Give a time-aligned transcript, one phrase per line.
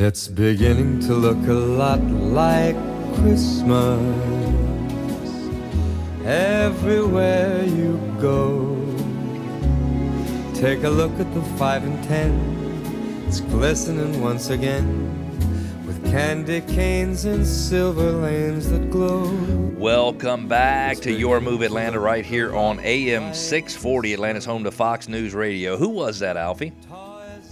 [0.00, 2.76] It's beginning to look a lot like
[3.16, 3.98] Christmas
[6.24, 8.76] everywhere you go.
[10.54, 14.86] Take a look at the five and ten, it's glistening once again
[15.84, 19.28] with candy canes and silver lanes that glow.
[19.76, 25.08] Welcome back to Your Move Atlanta right here on AM 640, Atlanta's home to Fox
[25.08, 25.76] News Radio.
[25.76, 26.72] Who was that, Alfie?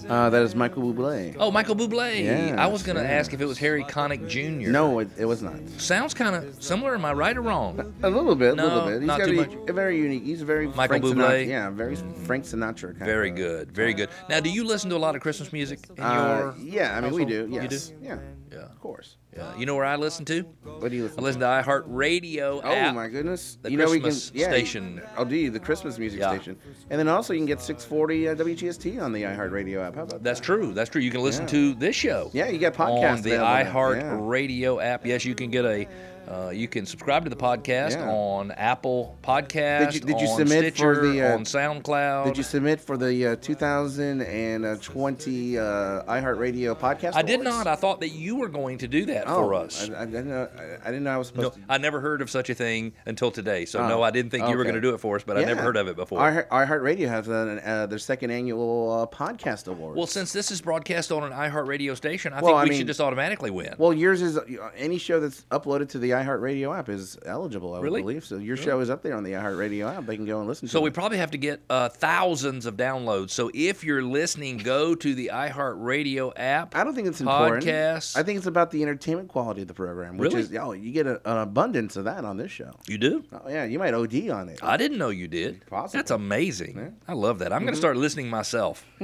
[0.08, 1.34] Uh, that is Michael Bublé.
[1.38, 2.22] Oh, Michael Bublé.
[2.24, 3.26] Yes, I was going to yes.
[3.26, 4.70] ask if it was Harry Connick Jr.
[4.70, 5.56] No, it, it was not.
[5.78, 6.94] Sounds kind of similar.
[6.94, 7.94] Am I right or wrong?
[8.02, 8.98] A little bit, a No, little bit.
[9.00, 10.22] He's not got too a, a very unique.
[10.24, 11.44] He's very Michael Frank Bublé?
[11.44, 11.48] Sinatra.
[11.48, 13.36] Yeah, very Frank Sinatra kind Very of.
[13.36, 13.72] good.
[13.72, 14.08] Very good.
[14.28, 16.66] Now, do you listen to a lot of Christmas music in Uh, your.
[16.66, 17.48] yeah, I mean we do.
[17.50, 17.62] Yes.
[17.62, 18.04] You do?
[18.06, 18.18] Yeah,
[18.52, 18.58] Yeah.
[18.60, 19.16] of course.
[19.36, 19.56] yeah.
[19.56, 20.42] You know where I listen to?
[20.62, 21.16] What do you listen?
[21.18, 21.22] To?
[21.22, 22.92] I listen to iHeartRadio Oh app.
[22.92, 23.58] Oh my goodness!
[23.62, 25.02] The you know Christmas we can yeah, station.
[25.16, 26.30] Oh, do you the Christmas music Yeah.
[26.34, 26.56] station?
[26.90, 29.94] And then also you can get 640 uh, WGST on the iHeartRadio app.
[29.94, 30.44] How about That's that?
[30.46, 30.72] true.
[30.72, 31.00] That's true.
[31.02, 31.48] You can listen Yeah.
[31.50, 32.30] to this show.
[32.32, 34.16] Yeah, you got podcasts on the available iHeart Yeah.
[34.20, 35.04] Radio app.
[35.06, 35.86] Yes, you can get a.
[36.28, 38.10] Uh, you can subscribe to the podcast Yeah.
[38.10, 39.92] on Apple Podcast.
[39.92, 42.24] Did you- did you on submit for Stitcher, the, uh, on SoundCloud?
[42.26, 45.62] Did you submit for the uh, 2020 uh,
[46.04, 47.14] iHeartRadio podcast?
[47.14, 47.66] I did not.
[47.66, 49.88] I thought that you were going to do that oh, for us.
[49.90, 50.48] I, I didn't know.
[50.58, 51.58] I, I didn't know I was no, to.
[51.68, 53.64] I never heard of such a thing until today.
[53.64, 55.36] So Oh, no, I didn't think you were going to do it for us, but
[55.36, 56.18] I never heard of it before.
[56.50, 59.96] IHeartRadio has uh, uh, their second annual uh, podcast award.
[59.96, 62.78] well, since this is broadcast on an iHeartRadio station, I Well, think I we mean-
[62.78, 63.74] should just automatically win.
[63.78, 64.42] well, yours is uh,
[64.76, 67.74] any show that's uploaded to the iHeartRadio app is eligible.
[67.74, 68.02] I would Really?
[68.02, 68.36] believe so.
[68.38, 70.06] Your show is up there on the iHeartRadio app.
[70.06, 70.68] They can go and listen.
[70.68, 70.94] So to we it.
[70.94, 73.30] probably have to get uh, thousands of downloads.
[73.30, 76.74] So if you're listening, go to the iHeartRadio app.
[76.76, 77.64] I don't think it's important.
[77.64, 78.16] Podcasts.
[78.16, 80.42] I think it's about the entertainment quality of the program, which Really?
[80.42, 82.72] is oh, you get a, an abundance of that on this show.
[82.88, 83.24] You do?
[83.32, 84.60] Oh yeah, you might OD on it.
[84.62, 85.64] I didn't know you did.
[85.66, 85.98] Possible.
[85.98, 86.96] That's amazing.
[87.06, 87.52] I love that.
[87.52, 87.64] I'm Mm-hmm.
[87.66, 88.84] going to start listening myself.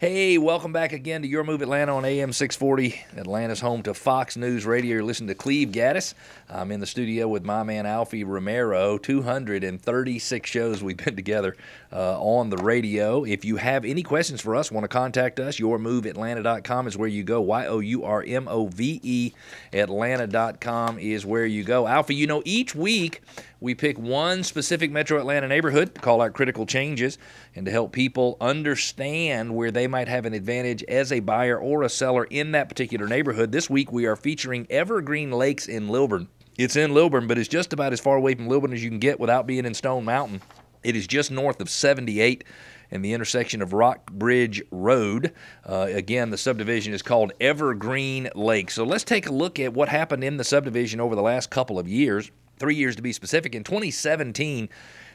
[0.00, 3.00] hey, welcome back again to Your Move Atlanta on AM 640.
[3.16, 4.94] Atlanta's home to Fox News Radio.
[4.94, 6.14] You're listening to Cleve Gaddis.
[6.48, 8.96] I'm in the studio with my man Alfie Romero.
[8.96, 11.54] 236 shows we've been together
[11.92, 13.24] uh, on the radio.
[13.24, 17.22] If you have any questions for us, want to contact us, yourmoveatlanta.com is where you
[17.22, 17.42] go.
[17.42, 19.32] Y O U R M O V E
[19.74, 21.86] Atlanta.com is where you go.
[21.86, 23.20] Alfie, you know, each week
[23.62, 27.16] we pick one specific metro Atlanta neighborhood to call out critical changes
[27.54, 31.84] and to help people understand where they might have an advantage as a buyer or
[31.84, 33.52] a seller in that particular neighborhood.
[33.52, 36.28] This week we are featuring Evergreen Lakes in Lilburn.
[36.58, 38.98] It's in Lilburn, but it's just about as far away from Lilburn as you can
[38.98, 40.42] get without being in Stone Mountain.
[40.82, 42.42] It is just north of 78
[42.90, 45.32] and the intersection of Rock Bridge Road.
[45.64, 48.70] Uh, again, the subdivision is called Evergreen Lake.
[48.70, 51.78] So let's take a look at what happened in the subdivision over the last couple
[51.78, 53.54] of years, three years to be specific.
[53.54, 54.68] In 2017,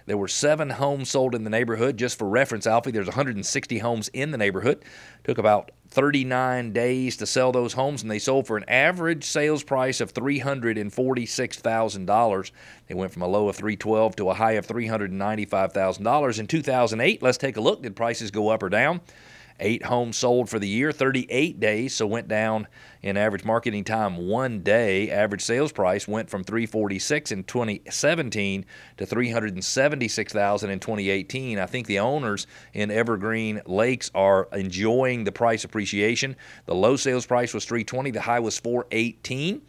[0.08, 1.98] there were seven homes sold in the neighborhood.
[1.98, 4.86] Just for reference, Alfie, there's 160 homes in the neighborhood.
[5.26, 9.64] Took about 39 days to sell those homes, and they sold for an average sales
[9.64, 12.52] price of $346,000.
[12.88, 16.40] They went from a low of 312 to a high of $395,000.
[16.40, 17.84] In 2008, let's take a look.
[17.84, 19.02] Did prices go up or down?
[19.60, 22.68] Eight homes sold for the year, 38 days, so went down
[23.02, 25.10] in average marketing time one day.
[25.10, 28.66] Average sales price went from 346 in 2017
[28.98, 31.58] to 376,000 in 2018.
[31.58, 36.36] I think the owners in Evergreen Lakes are enjoying the price appreciation.
[36.66, 39.62] The low sales price was 320, the high was 418.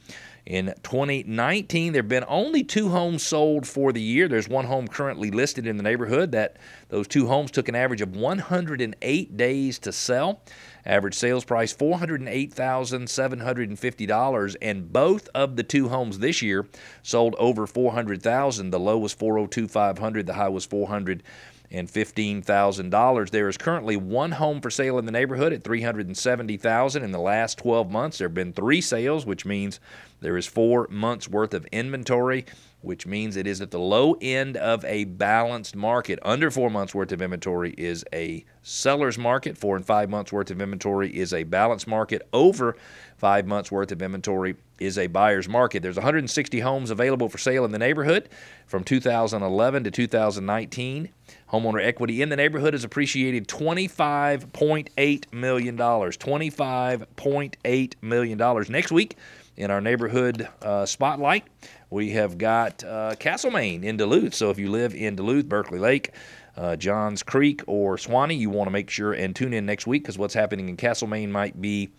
[0.48, 4.28] In 2019, there have been only two homes sold for the year.
[4.28, 6.56] There's one home currently listed in the neighborhood that
[6.88, 10.40] those two homes took an average of 108 days to sell.
[10.86, 16.66] Average sales price $408,750 and both of the two homes this year
[17.02, 18.70] sold over 400,000.
[18.70, 21.22] The low was 402,500, the high was 400
[21.70, 23.30] and fifteen thousand dollars.
[23.30, 26.56] There is currently one home for sale in the neighborhood at three hundred and seventy
[26.56, 27.02] thousand.
[27.04, 29.80] In the last twelve months, there have been three sales, which means
[30.20, 32.44] there is four months worth of inventory,
[32.88, 36.18] which means it is at the low end of a balanced market.
[36.22, 39.58] Under four months worth of inventory is a seller's market.
[39.58, 42.26] Four and five months worth of inventory is a balanced market.
[42.32, 42.78] Over
[43.18, 45.82] five months worth of inventory is a buyer's market.
[45.82, 48.30] There's 160 homes available for sale in the neighborhood
[48.66, 51.10] from 2011 to 2019.
[51.52, 55.76] Homeowner equity in the neighborhood has appreciated $25.8 million.
[55.76, 58.64] $25.8 million.
[58.70, 59.16] Next week,
[59.58, 61.44] in our neighborhood uh, spotlight,
[61.90, 64.32] we have got uh, Castlemaine in Duluth.
[64.32, 66.12] So if you live in Duluth, Berkeley Lake,
[66.56, 70.04] uh, Johns Creek, or Suwanee, you want to make sure and tune in next week
[70.04, 71.90] because what's happening in Castlemaine might be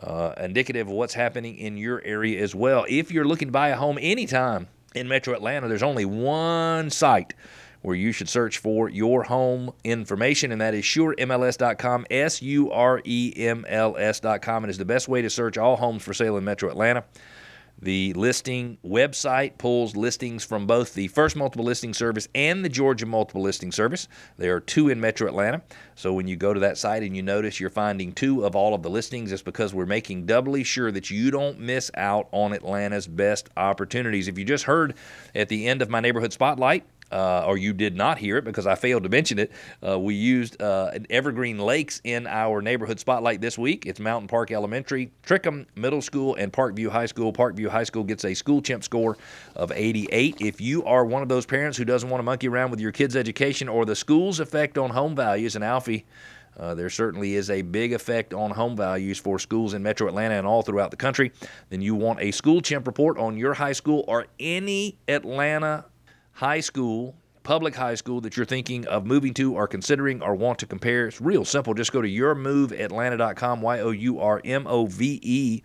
[0.00, 2.86] uh, indicative of what's happening in your area as well.
[2.88, 7.34] If you're looking to buy a home anytime in Metro Atlanta, there's only one site
[7.84, 13.02] where you should search for your home information, and that is suremls.com, S U R
[13.04, 14.64] E M L S.com.
[14.64, 17.04] It is the best way to search all homes for sale in Metro Atlanta.
[17.82, 23.04] The listing website pulls listings from both the First Multiple Listing Service and the Georgia
[23.04, 24.08] Multiple Listing Service.
[24.38, 25.60] There are two in Metro Atlanta.
[25.96, 28.74] So when you go to that site and you notice you're finding two of all
[28.74, 32.52] of the listings, it's because we're making doubly sure that you don't miss out on
[32.52, 34.28] Atlanta's best opportunities.
[34.28, 34.94] If you just heard
[35.34, 38.66] at the end of my neighborhood spotlight, uh, or you did not hear it because
[38.66, 39.52] I failed to mention it,
[39.86, 43.86] uh, we used uh, Evergreen Lakes in our neighborhood spotlight this week.
[43.86, 47.32] It's Mountain Park Elementary, Trickum Middle School, and Parkview High School.
[47.32, 49.16] Parkview High School gets a school chimp score
[49.54, 50.38] of 88.
[50.40, 52.92] If you are one of those parents who doesn't want to monkey around with your
[52.92, 56.04] kids' education or the school's effect on home values, and Alfie,
[56.58, 60.34] uh, there certainly is a big effect on home values for schools in metro Atlanta
[60.34, 61.32] and all throughout the country.
[61.68, 65.86] Then you want a school chimp report on your high school or any Atlanta
[66.34, 70.58] high school, public high school that you're thinking of moving to or considering or want
[70.58, 71.06] to compare.
[71.06, 71.74] It's real simple.
[71.74, 75.62] Just go to yourmoveatlanta.com, Y O U R M O V E.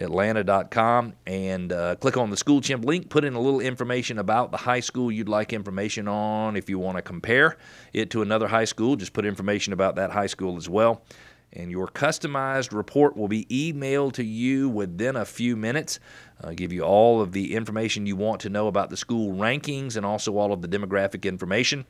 [0.00, 3.08] Atlanta.com and uh, click on the School Chimp link.
[3.08, 6.54] Put in a little information about the high school you'd like information on.
[6.54, 7.56] If you want to compare
[7.92, 11.02] it to another high school, just put information about that high school as well
[11.52, 15.98] and your customized report will be emailed to you within a few minutes.
[16.42, 19.96] Uh, give you all of the information you want to know about the school rankings
[19.96, 21.86] and also all of the demographic information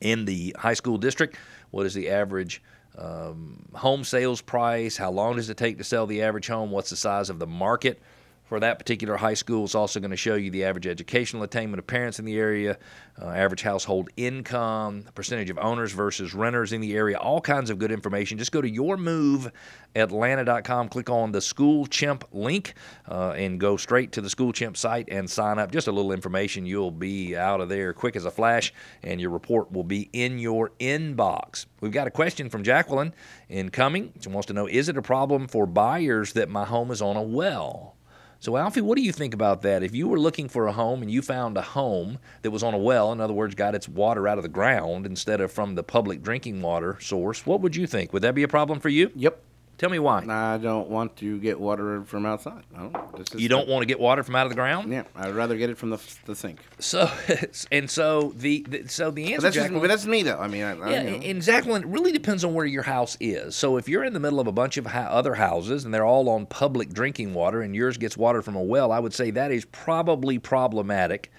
[0.00, 1.36] in the high school district.
[1.70, 2.62] What is the average
[2.96, 4.96] um, home sales price?
[4.96, 6.70] How long does it take to sell the average home?
[6.70, 8.00] What's the size of the market?
[8.46, 9.64] For that particular high school.
[9.64, 12.78] It's also going to show you the average educational attainment of parents in the area,
[13.20, 17.78] uh, average household income, percentage of owners versus renters in the area, all kinds of
[17.78, 18.38] good information.
[18.38, 22.74] Just go to yourmoveatlanta.com, click on the School Chimp link,
[23.08, 25.72] uh, and go straight to the School Chimp site and sign up.
[25.72, 26.66] Just a little information.
[26.66, 28.72] You'll be out of there quick as a flash,
[29.02, 31.66] and your report will be in your inbox.
[31.80, 33.12] We've got a question from Jacqueline
[33.48, 34.12] incoming.
[34.20, 37.16] She wants to know Is it a problem for buyers that my home is on
[37.16, 37.95] a well?
[38.38, 39.82] So, Alfie, what do you think about that?
[39.82, 42.74] If you were looking for a home and you found a home that was on
[42.74, 45.74] a well, in other words, got its water out of the ground instead of from
[45.74, 48.12] the public drinking water source, what would you think?
[48.12, 49.10] Would that be a problem for you?
[49.14, 49.42] Yep.
[49.78, 50.24] Tell me why.
[50.26, 52.62] I don't want to get water from outside.
[52.74, 54.90] I don't, you don't want to get water from out of the ground?
[54.90, 56.60] Yeah, I'd rather get it from the, the sink.
[56.78, 57.10] So,
[57.72, 59.36] and so the, the so the answer.
[59.36, 60.38] But that's, just, but that's me though.
[60.38, 61.16] I mean, I, yeah, I, you know.
[61.26, 63.54] and Jacqueline, it really depends on where your house is.
[63.54, 66.30] So if you're in the middle of a bunch of other houses and they're all
[66.30, 69.52] on public drinking water, and yours gets water from a well, I would say that
[69.52, 71.30] is probably problematic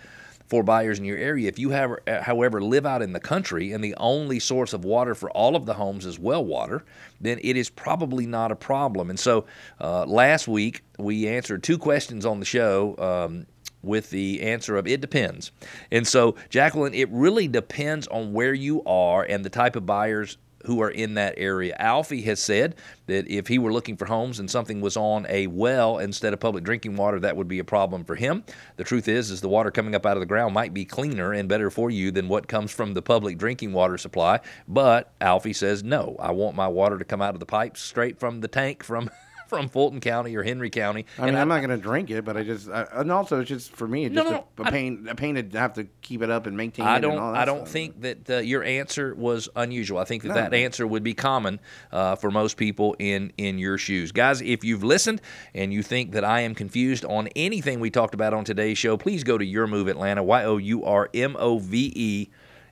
[0.47, 1.47] for buyers in your area.
[1.47, 4.85] If you have, uh, however, live out in the country and the only source of
[4.85, 6.83] water for all of the homes is well water,
[7.19, 9.09] then it is probably not a problem.
[9.09, 9.45] And so
[9.79, 12.95] uh, last week we answered two questions on the show.
[12.97, 13.47] Um,
[13.83, 15.51] with the answer of it depends.
[15.91, 20.37] And so, Jacqueline, it really depends on where you are and the type of buyers
[20.67, 21.75] who are in that area.
[21.79, 22.75] Alfie has said
[23.07, 26.39] that if he were looking for homes and something was on a well instead of
[26.41, 28.43] public drinking water, that would be a problem for him.
[28.75, 31.31] The truth is, is the water coming up out of the ground might be cleaner
[31.33, 34.41] and better for you than what comes from the public drinking water supply.
[34.67, 38.19] But Alfie says, no, I want my water to come out of the pipes straight
[38.19, 39.09] from the tank from
[39.47, 41.05] from Fulton County or Henry County.
[41.17, 43.49] I mean, I'm not going to drink it, but I just, I, and also it's
[43.49, 45.85] just for me, it's No, just no, a, a pain, a pain to have to
[46.01, 47.01] keep it up and maintain I it.
[47.01, 47.11] don't.
[47.13, 47.69] and all that I don't stuff.
[47.69, 49.97] think that uh, your answer was unusual.
[49.99, 50.35] I think that No.
[50.35, 51.59] that answer would be common
[51.91, 54.41] uh, for most people in in your shoes, guys.
[54.41, 55.21] If you've listened
[55.53, 58.97] and you think that I am confused on anything we talked about on today's show,
[58.97, 60.23] please go to Your Move Atlanta.
[60.23, 62.29] Y o u r m o v e.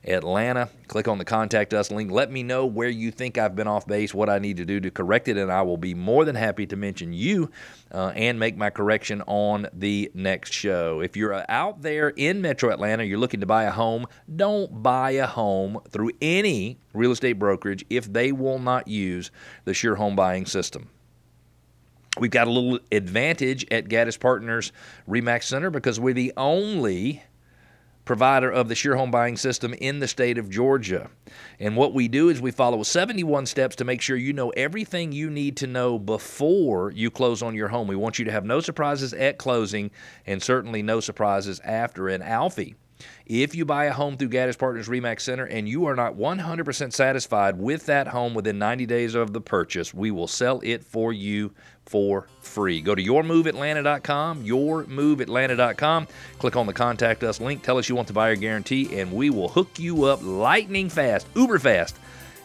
[0.08, 0.68] Atlanta.
[0.88, 2.10] Click on the contact us link.
[2.10, 4.80] Let me know where you think I've been off base, what I need to do
[4.80, 7.50] to correct it, and I will be more than happy to mention you
[7.92, 11.00] uh, and make my correction on the next show.
[11.00, 15.12] If you're out there in Metro Atlanta, you're looking to buy a home, don't buy
[15.12, 19.30] a home through any real estate brokerage if they will not use
[19.64, 20.88] the Sure Home Buying System.
[22.18, 24.72] We've got a little advantage at Gaddis Partners
[25.06, 27.22] Remax Center because we're the only
[28.06, 31.10] provider of the Sure Home Buying System in the state of Georgia.
[31.60, 35.12] And what we do is we follow 71 steps to make sure you know everything
[35.12, 37.88] you need to know before you close on your home.
[37.88, 39.90] We want you to have no surprises at closing
[40.24, 42.08] and certainly no surprises after.
[42.08, 42.76] And Alfie,
[43.26, 46.92] if you buy a home through Gaddis Partners Remax Center and you are not 100%
[46.92, 51.12] satisfied with that home within 90 days of the purchase, we will sell it for
[51.12, 51.52] you
[51.84, 52.80] for free.
[52.80, 56.08] Go to yourmoveatlanta.com, yourmoveatlanta.com.
[56.38, 57.62] Click on the contact us link.
[57.62, 61.26] Tell us you want the buyer guarantee, and we will hook you up lightning fast,
[61.34, 61.96] uber fast.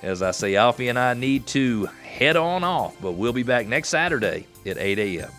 [0.04, 3.68] As I say, Alfie and I need to head on off, but we'll be back
[3.68, 5.32] next Saturday at 8 a.m.